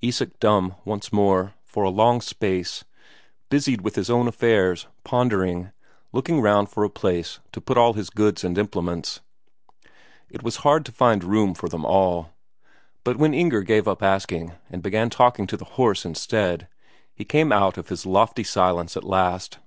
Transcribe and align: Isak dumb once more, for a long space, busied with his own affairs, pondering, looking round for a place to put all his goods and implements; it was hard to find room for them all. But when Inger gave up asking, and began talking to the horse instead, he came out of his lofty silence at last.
Isak 0.00 0.38
dumb 0.38 0.76
once 0.84 1.12
more, 1.12 1.54
for 1.64 1.82
a 1.82 1.90
long 1.90 2.20
space, 2.20 2.84
busied 3.50 3.80
with 3.80 3.96
his 3.96 4.08
own 4.08 4.28
affairs, 4.28 4.86
pondering, 5.02 5.72
looking 6.12 6.40
round 6.40 6.68
for 6.68 6.84
a 6.84 6.88
place 6.88 7.40
to 7.50 7.60
put 7.60 7.76
all 7.76 7.94
his 7.94 8.08
goods 8.08 8.44
and 8.44 8.56
implements; 8.56 9.22
it 10.30 10.44
was 10.44 10.58
hard 10.62 10.86
to 10.86 10.92
find 10.92 11.24
room 11.24 11.52
for 11.52 11.68
them 11.68 11.84
all. 11.84 12.30
But 13.02 13.16
when 13.16 13.34
Inger 13.34 13.62
gave 13.64 13.88
up 13.88 14.04
asking, 14.04 14.52
and 14.70 14.84
began 14.84 15.10
talking 15.10 15.48
to 15.48 15.56
the 15.56 15.64
horse 15.74 16.04
instead, 16.04 16.68
he 17.12 17.24
came 17.24 17.50
out 17.50 17.76
of 17.76 17.88
his 17.88 18.06
lofty 18.06 18.44
silence 18.44 18.96
at 18.96 19.02
last. 19.02 19.58